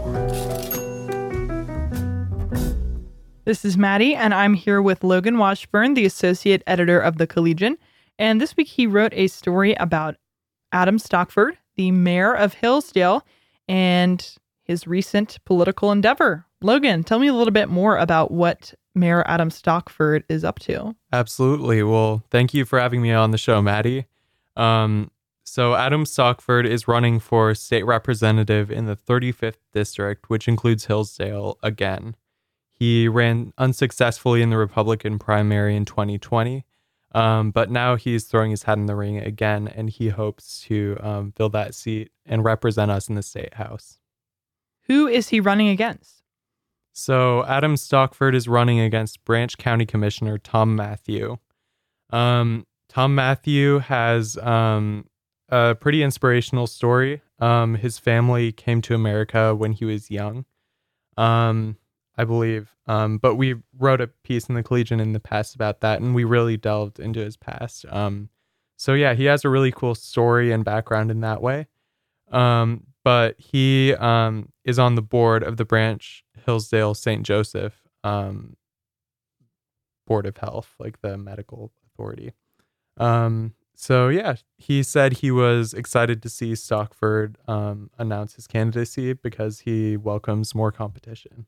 This 3.45 3.67
is 3.67 3.76
Maddy, 3.76 4.14
and 4.14 4.33
I'm 4.33 4.55
here 4.55 4.81
with 4.81 5.05
Logan 5.05 5.37
Washburn, 5.37 5.93
the 5.93 6.07
associate 6.07 6.62
editor 6.67 6.99
of 6.99 7.19
the 7.19 7.26
Collegian. 7.26 7.76
And 8.19 8.41
this 8.41 8.57
week 8.57 8.69
he 8.69 8.87
wrote 8.87 9.12
a 9.12 9.26
story 9.26 9.75
about 9.75 10.17
Adam 10.73 10.99
Stockford, 10.99 11.59
the 11.76 11.91
mayor 11.91 12.33
of 12.35 12.55
Hillsdale, 12.55 13.26
and 13.69 14.37
his 14.62 14.87
recent 14.87 15.38
political 15.45 15.90
endeavor. 15.92 16.47
Logan, 16.62 17.04
tell 17.04 17.19
me 17.19 17.28
a 17.28 17.35
little 17.35 17.52
bit 17.52 17.69
more 17.69 17.97
about 17.97 18.31
what 18.31 18.75
Mayor 18.95 19.25
Adam 19.26 19.50
Stockford 19.50 20.25
is 20.28 20.45
up 20.45 20.59
to. 20.61 20.95
Absolutely. 21.12 21.83
Well, 21.83 22.23
thank 22.31 22.54
you 22.54 22.64
for 22.64 22.78
having 22.78 23.02
me 23.02 23.12
on 23.12 23.31
the 23.31 23.38
show, 23.38 23.61
Maddy. 23.62 24.07
Um, 24.57 25.11
so, 25.45 25.75
Adam 25.75 26.07
Stockford 26.07 26.66
is 26.66 26.87
running 26.87 27.19
for 27.19 27.54
state 27.54 27.85
representative 27.85 28.71
in 28.71 28.87
the 28.87 28.97
35th 28.97 29.57
district, 29.73 30.31
which 30.31 30.47
includes 30.47 30.87
Hillsdale 30.87 31.59
again. 31.62 32.16
He 32.71 33.09
ran 33.09 33.52
unsuccessfully 33.59 34.42
in 34.42 34.50
the 34.50 34.57
Republican 34.57 35.19
primary 35.19 35.76
in 35.76 35.85
2020, 35.85 36.64
um, 37.14 37.50
but 37.50 37.71
now 37.71 37.97
he's 37.97 38.25
throwing 38.25 38.50
his 38.50 38.64
hat 38.64 38.78
in 38.78 38.87
the 38.87 38.97
ring 38.97 39.19
again, 39.19 39.69
and 39.69 39.90
he 39.90 40.09
hopes 40.09 40.62
to 40.62 40.97
um, 41.00 41.33
fill 41.33 41.49
that 41.50 41.75
seat 41.75 42.12
and 42.25 42.45
represent 42.45 42.90
us 42.90 43.09
in 43.09 43.14
the 43.14 43.23
state 43.23 43.54
house. 43.54 43.99
Who 44.89 45.07
is 45.07 45.29
he 45.29 45.41
running 45.41 45.69
against? 45.69 46.23
So 46.93 47.45
Adam 47.47 47.77
Stockford 47.77 48.35
is 48.35 48.49
running 48.49 48.81
against 48.81 49.25
Branch 49.25 49.57
County 49.57 49.87
Commissioner 49.87 50.39
Tom 50.39 50.77
Matthew. 50.77 51.39
Um, 52.11 52.67
Tom 52.89 53.15
Matthew 53.15 53.79
has 53.79 54.37
um, 54.39 55.07
a 55.49 55.75
pretty 55.75 56.03
inspirational 56.03 56.67
story. 56.67 57.23
Um, 57.39 57.77
his 57.77 57.99
family 57.99 58.53
came 58.53 58.83
to 58.83 58.95
America 58.95 59.55
when 59.55 59.73
he 59.73 59.85
was 59.85 60.11
young. 60.11 60.45
Um, 61.17 61.77
I 62.17 62.25
believe. 62.25 62.75
Um, 62.87 63.19
but 63.19 63.37
we 63.37 63.55
wrote 63.79 64.01
a 64.01 64.07
piece 64.07 64.49
in 64.49 64.55
the 64.55 64.62
Collegian 64.62 65.01
in 65.01 65.12
the 65.12 65.21
past 65.21 65.55
about 65.55 65.81
that, 65.81 66.01
and 66.01 66.15
we 66.15 66.25
really 66.25 66.57
delved 66.57 66.99
into 67.01 67.21
his 67.21 67.37
past. 67.37 67.87
Um, 67.89 68.29
so 68.77 68.95
yeah, 68.95 69.15
he 69.15 69.25
has 69.25 69.45
a 69.45 69.49
really 69.49 69.73
cool 69.73 69.95
story 69.95 70.53
and 70.53 70.65
background 70.65 71.11
in 71.11 71.21
that 71.21 71.41
way. 71.41 71.69
Um, 72.31 72.87
but 73.04 73.35
he 73.38 73.94
um, 73.94 74.50
is 74.64 74.78
on 74.78 74.94
the 74.94 75.02
board 75.02 75.42
of 75.42 75.56
the 75.56 75.64
Branch 75.64 76.25
Hillsdale 76.44 76.94
St. 76.94 77.25
Joseph 77.25 77.82
um, 78.04 78.56
Board 80.06 80.26
of 80.26 80.37
Health, 80.37 80.75
like 80.78 81.00
the 81.00 81.16
medical 81.16 81.73
authority. 81.87 82.32
Um, 82.99 83.54
so 83.75 84.09
yeah, 84.09 84.37
he 84.59 84.82
said 84.82 85.14
he 85.14 85.30
was 85.30 85.75
excited 85.75 86.23
to 86.23 86.28
see 86.28 86.54
Stockford 86.54 87.37
um, 87.49 87.90
announce 87.99 88.35
his 88.35 88.47
candidacy 88.47 89.12
because 89.12 89.61
he 89.61 89.97
welcomes 89.97 90.54
more 90.54 90.71
competition. 90.71 91.47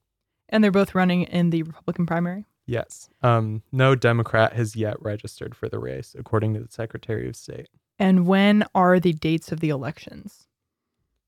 And 0.48 0.62
they're 0.62 0.70
both 0.70 0.94
running 0.94 1.22
in 1.22 1.50
the 1.50 1.62
Republican 1.62 2.06
primary? 2.06 2.46
Yes. 2.66 3.08
Um, 3.22 3.62
no 3.72 3.94
Democrat 3.94 4.54
has 4.54 4.74
yet 4.74 5.00
registered 5.00 5.54
for 5.54 5.68
the 5.68 5.78
race, 5.78 6.14
according 6.18 6.54
to 6.54 6.60
the 6.60 6.70
Secretary 6.70 7.28
of 7.28 7.36
State. 7.36 7.68
And 7.98 8.26
when 8.26 8.64
are 8.74 8.98
the 8.98 9.12
dates 9.12 9.52
of 9.52 9.60
the 9.60 9.68
elections? 9.68 10.48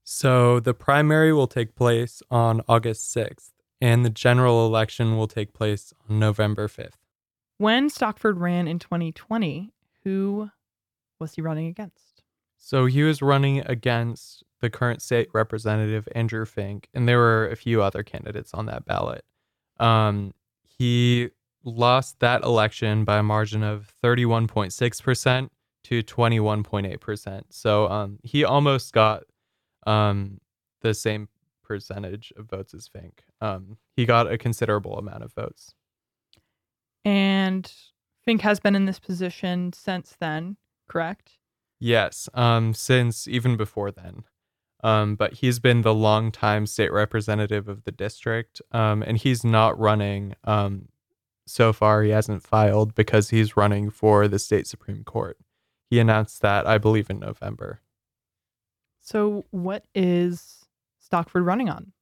So 0.09 0.61
the 0.61 0.73
primary 0.73 1.33
will 1.33 1.49
take 1.49 1.75
place 1.75 2.23
on 2.31 2.61
August 2.69 3.13
6th, 3.13 3.51
and 3.81 4.05
the 4.05 4.11
general 4.11 4.65
election 4.65 5.17
will 5.17 5.27
take 5.27 5.53
place 5.53 5.93
on 6.09 6.21
November 6.21 6.69
5th. 6.69 6.93
When 7.59 7.91
Stockford 7.91 8.39
ran 8.39 8.69
in 8.69 8.79
2020, 8.79 9.73
who 10.05 10.51
was 11.19 11.35
he 11.35 11.43
running 11.43 11.67
against? 11.67 12.23
So 12.57 12.87
he 12.87 13.03
was 13.03 13.21
running 13.21 13.67
against 13.67 14.45
the 14.61 14.71
current 14.71 15.03
state 15.03 15.27
representative 15.35 16.07
Andrew 16.15 16.45
Fink, 16.45 16.89
and 16.95 17.09
there 17.09 17.19
were 17.19 17.49
a 17.49 17.57
few 17.57 17.83
other 17.83 18.05
candidates 18.05 18.55
on 18.55 18.67
that 18.67 18.85
ballot. 18.85 19.25
Um, 19.81 20.35
he 20.63 21.31
lost 21.65 22.21
that 22.21 22.45
election 22.45 23.03
by 23.05 23.19
a 23.19 23.25
margin 23.25 23.65
of 23.65 23.93
31.6% 24.05 25.49
to 25.83 26.03
21.8%. 26.05 27.43
So 27.51 27.89
um, 27.89 28.21
he 28.23 28.45
almost 28.45 28.93
got 28.93 29.25
um, 29.87 30.41
the 30.83 30.95
same 30.95 31.29
percentage 31.63 32.33
of 32.37 32.49
votes 32.49 32.75
as 32.75 32.89
Fink. 32.89 33.25
Um, 33.41 33.79
he 33.97 34.05
got 34.05 34.31
a 34.31 34.39
considerable 34.39 34.99
amount 34.99 35.25
of 35.25 35.33
votes. 35.33 35.75
And 37.05 37.71
Fink 38.25 38.43
has 38.43 38.61
been 38.61 38.75
in 38.75 38.87
this 38.87 38.99
position 38.99 39.73
since 39.73 40.17
then, 40.19 40.57
correct? 40.89 41.39
Yes, 41.79 42.29
um, 42.35 42.75
since 42.75 43.29
even 43.29 43.57
before 43.57 43.91
then. 43.91 44.25
Um, 44.83 45.17
but 45.17 45.35
he's 45.35 45.59
been 45.59 45.83
the 45.83 45.95
longtime 45.95 46.67
state 46.67 46.93
representative 46.93 47.69
of 47.69 47.85
the 47.85 47.93
district, 47.93 48.61
um, 48.73 49.03
and 49.03 49.17
he's 49.17 49.43
not 49.43 49.79
running. 49.79 50.35
Um, 50.45 50.89
so 51.47 51.73
far, 51.73 52.03
he 52.03 52.11
hasn't 52.11 52.43
filed 52.43 52.95
because 52.95 53.31
he's 53.31 53.57
running 53.57 53.91
for 53.91 54.29
the 54.29 54.39
state 54.39 54.67
supreme 54.67 55.03
court. 55.05 55.39
He 55.89 55.99
announced 55.99 56.43
that, 56.43 56.67
I 56.67 56.79
believe, 56.79 57.09
in 57.09 57.21
November. 57.21 57.81
So, 59.07 59.45
what 59.53 59.85
is 59.95 60.65
Stockford 60.99 61.45
running 61.45 61.69
on? 61.69 61.93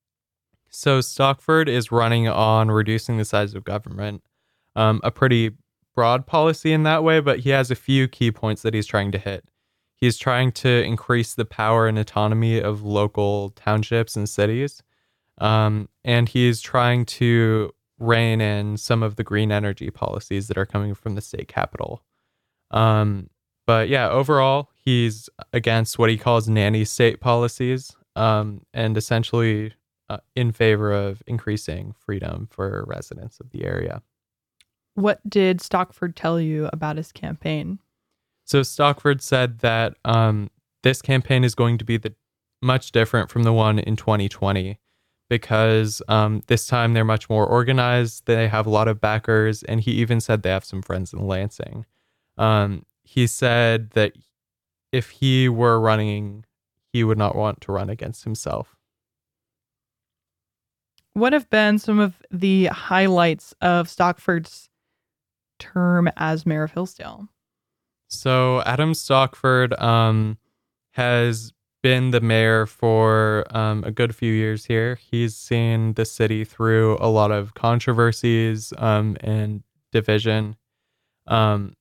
So, 0.71 1.03
Stockford 1.03 1.69
is 1.69 1.93
running 1.93 2.29
on 2.29 2.71
reducing 2.71 3.19
the 3.19 3.27
size 3.27 3.53
of 3.53 3.63
government, 3.63 4.23
um, 4.75 5.03
a 5.05 5.11
pretty 5.11 5.51
broad 5.95 6.27
policy 6.27 6.73
in 6.73 6.83
that 6.85 7.05
way, 7.05 7.21
but 7.21 7.41
he 7.41 7.51
has 7.51 7.71
a 7.71 7.75
few 7.75 8.09
key 8.09 8.33
points 8.33 8.63
that 8.63 8.73
he's 8.73 8.87
trying 8.87 9.13
to 9.13 9.19
hit. 9.19 9.45
He's 9.95 10.17
trying 10.17 10.53
to 10.53 10.83
increase 10.83 11.35
the 11.35 11.45
power 11.45 11.87
and 11.87 11.99
autonomy 11.99 12.59
of 12.59 12.83
local 12.83 13.51
townships 13.51 14.17
and 14.17 14.27
cities. 14.27 14.83
Um, 15.37 15.91
and 16.05 16.27
he's 16.27 16.63
trying 16.63 17.05
to 17.07 17.71
rein 17.99 18.41
in 18.41 18.79
some 18.79 19.03
of 19.03 19.17
the 19.17 19.25
green 19.25 19.53
energy 19.53 19.91
policies 19.91 20.49
that 20.49 20.57
are 20.57 20.67
coming 20.67 20.95
from 20.95 21.17
the 21.17 21.21
state 21.21 21.49
capital. 21.49 22.03
Um, 22.71 23.29
but 23.67 23.89
yeah, 23.89 24.09
overall, 24.09 24.71
he's 24.75 25.29
against 25.53 25.99
what 25.99 26.11
he 26.11 26.17
calls 26.17 26.49
nanny 26.49 26.85
state 26.85 27.21
policies 27.21 27.97
um, 28.17 28.63
and 28.73 28.97
essentially 28.97 29.73
uh, 30.09 30.19
in 30.37 30.53
favor 30.53 30.93
of 30.93 31.23
increasing 31.27 31.95
freedom 31.99 32.49
for 32.51 32.85
residents 32.87 33.41
of 33.41 33.51
the 33.51 33.65
area. 33.65 34.03
What 34.95 35.29
did 35.29 35.61
Stockford 35.61 36.15
tell 36.15 36.41
you 36.41 36.69
about 36.73 36.97
his 36.97 37.11
campaign? 37.11 37.79
So 38.45 38.63
Stockford 38.63 39.23
said 39.23 39.61
that 39.61 39.95
um, 40.05 40.51
this 40.83 41.03
campaign 41.03 41.45
is 41.45 41.55
going 41.55 41.79
to 41.79 41.85
be 41.85 41.97
the 41.97 42.15
much 42.63 42.93
different 42.93 43.31
from 43.31 43.43
the 43.43 43.53
one 43.53 43.79
in 43.79 43.97
2020 43.97 44.79
because 45.29 46.03
um, 46.09 46.43
this 46.47 46.67
time 46.67 46.93
they're 46.93 47.05
much 47.05 47.29
more 47.29 47.47
organized. 47.47 48.27
They 48.27 48.49
have 48.49 48.67
a 48.67 48.71
lot 48.71 48.89
of 48.89 49.01
backers, 49.01 49.63
and 49.63 49.81
he 49.81 49.93
even 49.93 50.21
said 50.21 50.43
they 50.43 50.51
have 50.51 50.65
some 50.65 50.83
friends 50.83 51.13
in 51.13 51.27
Lansing. 51.27 51.87
Um, 52.37 52.85
he 53.05 53.27
said 53.27 53.91
that 53.91 54.13
if 54.93 55.11
he 55.11 55.49
were 55.49 55.79
running, 55.79 56.45
he 56.93 57.05
would 57.05 57.19
not 57.19 57.37
want 57.37 57.61
to 57.63 57.73
run 57.73 57.91
against 57.91 58.25
himself. 58.25 58.77
What 61.13 61.33
have 61.33 61.49
been 61.49 61.79
some 61.79 62.01
of 62.01 62.21
the 62.31 62.67
highlights 62.67 63.55
of 63.61 63.89
Stockford's 63.89 64.69
term 65.59 66.11
as 66.17 66.45
mayor 66.45 66.65
of 66.65 66.73
Hillsdale? 66.73 67.29
So 68.09 68.63
Adam 68.63 68.95
Stockford 68.95 69.75
um, 69.81 70.39
has 70.93 71.53
been 71.83 72.11
the 72.11 72.21
mayor 72.21 72.67
for 72.67 73.45
um, 73.51 73.85
a 73.85 73.91
good 73.91 74.15
few 74.15 74.33
years 74.33 74.65
here. 74.65 74.97
He's 74.97 75.37
seen 75.37 75.95
the 75.95 76.05
city 76.05 76.45
through 76.45 76.97
a 76.99 77.09
lot 77.09 77.31
of 77.31 77.55
controversies 77.55 78.73
um, 78.79 79.17
and 79.21 79.63
division. 79.93 80.57
Um, 81.27 81.75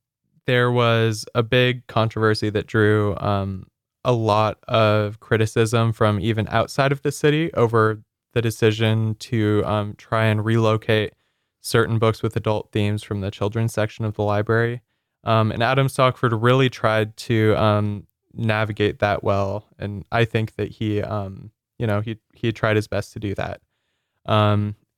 there 0.46 0.72
was 0.72 1.26
a 1.36 1.44
big 1.44 1.86
controversy 1.88 2.50
that 2.50 2.68
drew 2.68 3.16
um, 3.18 3.68
a 4.04 4.12
lot 4.12 4.60
of 4.68 5.20
criticism 5.20 5.94
from 5.94 6.20
even 6.20 6.48
outside 6.50 6.92
of 6.92 7.02
the 7.02 7.12
city 7.12 7.54
over 7.54 8.02
the 8.34 8.42
decision 8.42 9.16
to 9.16 9.64
um, 9.66 9.96
try 9.98 10.26
and 10.26 10.44
relocate 10.44 11.14
certain 11.62 11.98
books 11.98 12.22
with 12.22 12.36
adult 12.36 12.72
themes 12.72 13.04
from 13.04 13.22
the 13.22 13.32
children's 13.32 13.74
section 13.74 14.04
of 14.04 14.16
the 14.16 14.24
library. 14.24 14.82
Um, 15.24 15.52
and 15.52 15.64
Adam 15.64 15.88
Stockford 15.88 16.34
really 16.34 16.70
tried 16.70 17.16
to 17.18 17.56
um, 17.56 18.08
navigate 18.34 19.00
that 19.00 19.24
well, 19.24 19.66
and 19.80 20.04
I 20.12 20.26
think 20.26 20.56
that 20.56 20.70
he, 20.70 21.02
um, 21.02 21.52
you 21.80 21.88
know, 21.88 22.02
he 22.02 22.18
he 22.34 22.52
tried 22.52 22.76
his 22.76 22.90
best 22.90 23.14
to 23.14 23.20
do 23.20 23.34
that. 23.36 23.62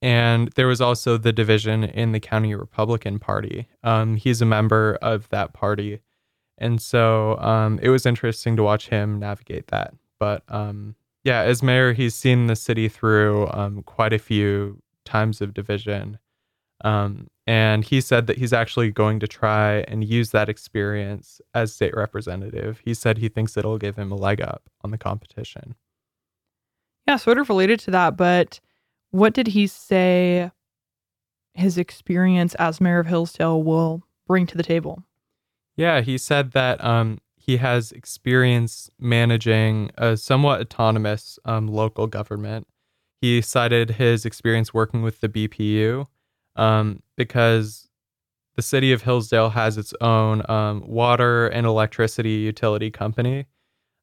Um, 0.05 0.11
and 0.11 0.47
there 0.55 0.67
was 0.67 0.81
also 0.81 1.17
the 1.17 1.33
division 1.33 1.83
in 1.83 2.11
the 2.11 2.19
county 2.19 2.53
Republican 2.55 3.19
Party. 3.19 3.67
Um, 3.83 4.15
he's 4.15 4.41
a 4.41 4.45
member 4.45 4.97
of 5.01 5.27
that 5.29 5.53
party, 5.53 6.01
and 6.57 6.81
so 6.81 7.37
um, 7.39 7.79
it 7.81 7.89
was 7.89 8.05
interesting 8.05 8.55
to 8.55 8.63
watch 8.63 8.89
him 8.89 9.19
navigate 9.19 9.67
that. 9.67 9.93
But 10.19 10.43
yeah, 11.25 11.41
as 11.41 11.63
mayor, 11.63 11.93
he's 11.93 12.15
seen 12.15 12.47
the 12.47 12.55
city 12.55 12.87
through 12.87 13.49
um, 13.51 13.81
quite 13.83 14.13
a 14.13 14.19
few 14.19 14.81
times 15.05 15.41
of 15.41 15.53
division. 15.53 16.19
Um, 16.83 17.27
and 17.47 17.83
he 17.83 17.99
said 17.99 18.27
that 18.27 18.37
he's 18.37 18.53
actually 18.53 18.91
going 18.91 19.19
to 19.19 19.27
try 19.27 19.79
and 19.87 20.03
use 20.03 20.31
that 20.31 20.49
experience 20.49 21.41
as 21.53 21.73
state 21.73 21.95
representative. 21.95 22.79
He 22.83 22.93
said 22.93 23.17
he 23.17 23.29
thinks 23.29 23.57
it'll 23.57 23.77
give 23.77 23.95
him 23.95 24.11
a 24.11 24.15
leg 24.15 24.41
up 24.41 24.69
on 24.81 24.91
the 24.91 24.97
competition. 24.97 25.75
Yeah, 27.07 27.17
sort 27.17 27.37
of 27.37 27.49
related 27.49 27.79
to 27.81 27.91
that, 27.91 28.17
but 28.17 28.59
what 29.15 29.33
did 29.33 29.47
he 29.47 29.65
say 29.65 30.51
his 31.53 31.77
experience 31.77 32.53
as 32.55 32.81
mayor 32.81 32.99
of 32.99 33.07
Hillsdale 33.07 33.63
will 33.63 34.03
bring 34.27 34.45
to 34.47 34.57
the 34.57 34.63
table? 34.63 35.03
Yeah, 35.77 36.01
he 36.01 36.17
said 36.17 36.51
that 36.51 36.83
um, 36.83 37.19
he 37.37 37.55
has 37.57 37.93
experience 37.93 38.89
managing 38.99 39.89
a 39.97 40.17
somewhat 40.17 40.59
autonomous 40.59 41.39
um, 41.45 41.69
local 41.69 42.07
government. 42.07 42.67
He 43.21 43.41
cited 43.41 43.91
his 43.91 44.25
experience 44.25 44.73
working 44.73 45.01
with 45.01 45.21
the 45.21 45.29
BPU 45.29 46.07
um, 46.57 47.01
because 47.15 47.87
the 48.57 48.61
city 48.61 48.91
of 48.91 49.03
Hillsdale 49.03 49.51
has 49.51 49.77
its 49.77 49.93
own 50.01 50.43
um, 50.49 50.83
water 50.85 51.47
and 51.47 51.65
electricity 51.65 52.31
utility 52.31 52.91
company. 52.91 53.45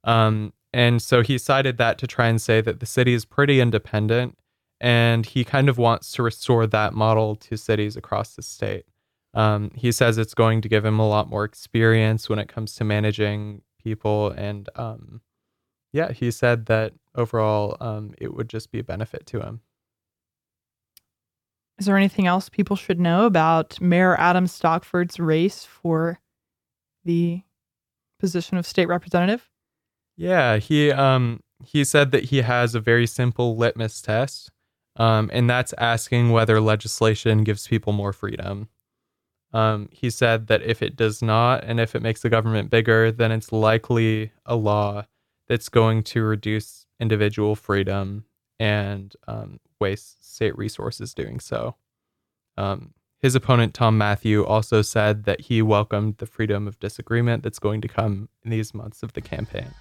Um, 0.04 0.54
and 0.72 1.02
so 1.02 1.20
he 1.20 1.36
cited 1.36 1.76
that 1.76 1.98
to 1.98 2.06
try 2.06 2.28
and 2.28 2.40
say 2.40 2.62
that 2.62 2.80
the 2.80 2.86
city 2.86 3.12
is 3.12 3.26
pretty 3.26 3.60
independent 3.60 4.38
and 4.82 5.24
he 5.24 5.44
kind 5.44 5.68
of 5.68 5.78
wants 5.78 6.10
to 6.12 6.24
restore 6.24 6.66
that 6.66 6.92
model 6.92 7.36
to 7.36 7.56
cities 7.56 7.96
across 7.96 8.34
the 8.34 8.42
state. 8.42 8.84
Um, 9.32 9.70
he 9.76 9.92
says 9.92 10.18
it's 10.18 10.34
going 10.34 10.60
to 10.60 10.68
give 10.68 10.84
him 10.84 10.98
a 10.98 11.08
lot 11.08 11.30
more 11.30 11.44
experience 11.44 12.28
when 12.28 12.40
it 12.40 12.48
comes 12.48 12.74
to 12.74 12.84
managing 12.84 13.62
people. 13.82 14.32
And 14.32 14.68
um, 14.74 15.22
yeah, 15.92 16.10
he 16.10 16.32
said 16.32 16.66
that 16.66 16.92
overall 17.14 17.76
um, 17.80 18.12
it 18.18 18.34
would 18.34 18.48
just 18.48 18.72
be 18.72 18.80
a 18.80 18.84
benefit 18.84 19.24
to 19.26 19.40
him. 19.40 19.60
Is 21.78 21.86
there 21.86 21.96
anything 21.96 22.26
else 22.26 22.48
people 22.48 22.76
should 22.76 23.00
know 23.00 23.24
about 23.24 23.80
Mayor 23.80 24.18
Adam 24.18 24.46
Stockford's 24.46 25.18
race 25.18 25.64
for 25.64 26.20
the 27.04 27.42
position 28.18 28.56
of 28.56 28.66
state 28.66 28.86
representative? 28.86 29.48
Yeah, 30.16 30.58
he 30.58 30.90
um 30.90 31.40
he 31.64 31.84
said 31.84 32.10
that 32.10 32.24
he 32.24 32.42
has 32.42 32.74
a 32.74 32.80
very 32.80 33.06
simple 33.06 33.56
litmus 33.56 34.02
test, 34.02 34.50
um, 34.96 35.30
and 35.32 35.48
that's 35.48 35.72
asking 35.78 36.30
whether 36.30 36.60
legislation 36.60 37.44
gives 37.44 37.66
people 37.66 37.92
more 37.92 38.12
freedom. 38.12 38.68
Um, 39.52 39.88
he 39.92 40.10
said 40.10 40.46
that 40.46 40.62
if 40.62 40.82
it 40.82 40.96
does 40.96 41.20
not, 41.22 41.64
and 41.64 41.78
if 41.78 41.94
it 41.94 42.02
makes 42.02 42.22
the 42.22 42.30
government 42.30 42.70
bigger, 42.70 43.12
then 43.12 43.32
it's 43.32 43.52
likely 43.52 44.32
a 44.46 44.56
law 44.56 45.04
that's 45.48 45.68
going 45.68 46.02
to 46.04 46.22
reduce 46.22 46.86
individual 46.98 47.54
freedom 47.54 48.24
and 48.58 49.14
um, 49.26 49.60
waste 49.80 50.24
state 50.34 50.56
resources 50.56 51.12
doing 51.12 51.40
so. 51.40 51.76
Um, 52.56 52.94
his 53.20 53.34
opponent, 53.34 53.74
Tom 53.74 53.98
Matthew, 53.98 54.44
also 54.44 54.82
said 54.82 55.24
that 55.24 55.42
he 55.42 55.62
welcomed 55.62 56.16
the 56.18 56.26
freedom 56.26 56.66
of 56.66 56.78
disagreement 56.80 57.42
that's 57.42 57.58
going 57.58 57.80
to 57.82 57.88
come 57.88 58.28
in 58.44 58.50
these 58.50 58.74
months 58.74 59.02
of 59.02 59.12
the 59.12 59.20
campaign. 59.20 59.72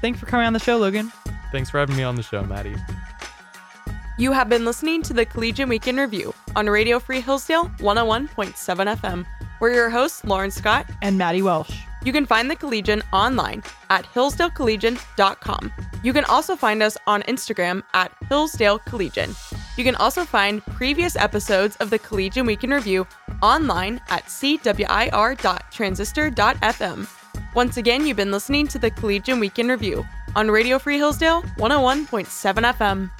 Thanks 0.00 0.20
for 0.20 0.26
coming 0.26 0.46
on 0.46 0.52
the 0.52 0.58
show, 0.58 0.76
Logan. 0.76 1.12
Thanks 1.52 1.70
for 1.70 1.78
having 1.78 1.96
me 1.96 2.02
on 2.02 2.16
the 2.16 2.22
show, 2.22 2.42
Maddy. 2.42 2.74
You 4.18 4.32
have 4.32 4.48
been 4.48 4.64
listening 4.64 5.04
to 5.04 5.14
the 5.14 5.24
Collegian 5.24 5.68
Week 5.68 5.86
in 5.86 5.96
Review 5.96 6.34
on 6.56 6.68
Radio 6.68 6.98
Free 6.98 7.20
Hillsdale 7.20 7.66
101.7 7.78 8.96
FM. 8.96 9.24
We're 9.60 9.72
your 9.72 9.90
hosts, 9.90 10.24
Lauren 10.24 10.50
Scott 10.50 10.90
and 11.02 11.16
Maddy 11.16 11.40
Welsh. 11.40 11.82
You 12.02 12.12
can 12.12 12.26
find 12.26 12.50
the 12.50 12.56
Collegian 12.56 13.00
online 13.12 13.62
at 13.90 14.06
hillsdalecollegian.com. 14.06 15.72
You 16.02 16.12
can 16.12 16.24
also 16.24 16.56
find 16.56 16.82
us 16.82 16.98
on 17.06 17.22
Instagram 17.22 17.84
at 17.94 18.10
Hillsdale 18.28 18.80
Collegian. 18.80 19.36
You 19.76 19.84
can 19.84 19.94
also 19.94 20.24
find 20.24 20.66
previous 20.66 21.14
episodes 21.14 21.76
of 21.76 21.90
the 21.90 22.00
Collegian 22.00 22.44
Week 22.44 22.64
in 22.64 22.70
Review 22.70 23.06
online 23.40 24.00
at 24.08 24.24
cwir.transistor.fm. 24.24 27.06
Once 27.54 27.76
again, 27.76 28.04
you've 28.04 28.16
been 28.16 28.32
listening 28.32 28.66
to 28.66 28.80
the 28.80 28.90
Collegian 28.90 29.38
Week 29.38 29.60
in 29.60 29.68
Review 29.68 30.04
on 30.34 30.50
Radio 30.50 30.80
Free 30.80 30.96
Hillsdale 30.96 31.42
101.7 31.42 32.74
FM. 32.74 33.10